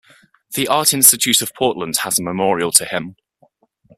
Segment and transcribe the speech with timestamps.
[0.55, 3.17] The Art Institute of Portland has a memorial to him.